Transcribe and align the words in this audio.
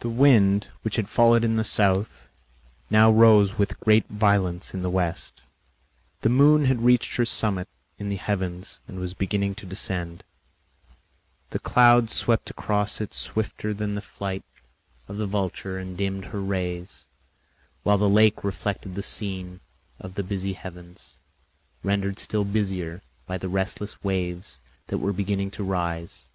The 0.00 0.08
wind, 0.08 0.70
which 0.80 0.96
had 0.96 1.10
fallen 1.10 1.44
in 1.44 1.56
the 1.56 1.62
south, 1.62 2.30
now 2.88 3.10
rose 3.10 3.58
with 3.58 3.78
great 3.78 4.08
violence 4.08 4.72
in 4.72 4.80
the 4.80 4.88
west. 4.88 5.42
The 6.22 6.30
moon 6.30 6.64
had 6.64 6.80
reached 6.80 7.16
her 7.16 7.26
summit 7.26 7.68
in 7.98 8.08
the 8.08 8.16
heavens 8.16 8.80
and 8.88 8.98
was 8.98 9.12
beginning 9.12 9.56
to 9.56 9.66
descend; 9.66 10.24
the 11.50 11.58
clouds 11.58 12.14
swept 12.14 12.48
across 12.48 12.98
it 12.98 13.12
swifter 13.12 13.74
than 13.74 13.94
the 13.94 14.00
flight 14.00 14.42
of 15.06 15.18
the 15.18 15.26
vulture 15.26 15.76
and 15.78 15.98
dimmed 15.98 16.24
her 16.32 16.40
rays, 16.40 17.06
while 17.82 17.98
the 17.98 18.08
lake 18.08 18.42
reflected 18.42 18.94
the 18.94 19.02
scene 19.02 19.60
of 19.98 20.14
the 20.14 20.24
busy 20.24 20.54
heavens, 20.54 21.12
rendered 21.82 22.18
still 22.18 22.46
busier 22.46 23.02
by 23.26 23.36
the 23.36 23.50
restless 23.50 24.02
waves 24.02 24.60
that 24.86 24.96
were 24.96 25.12
beginning 25.12 25.50
to 25.50 25.62
rise. 25.62 26.26